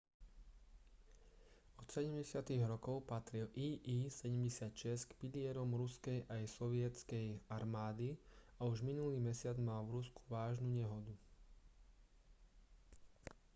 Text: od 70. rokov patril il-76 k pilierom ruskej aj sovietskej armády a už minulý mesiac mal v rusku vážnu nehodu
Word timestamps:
od 1.81 1.85
70. 1.95 2.33
rokov 2.73 2.95
patril 3.11 3.47
il-76 3.65 4.99
k 5.05 5.11
pilierom 5.19 5.69
ruskej 5.81 6.19
aj 6.35 6.43
sovietskej 6.57 7.27
armády 7.57 8.09
a 8.59 8.65
už 8.71 8.77
minulý 8.89 9.17
mesiac 9.29 9.57
mal 9.69 9.81
v 9.85 9.95
rusku 10.01 10.17
vážnu 10.35 10.69
nehodu 10.79 11.13